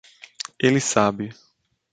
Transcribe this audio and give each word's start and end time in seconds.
Ele 0.57 0.79
sabe 0.81 1.29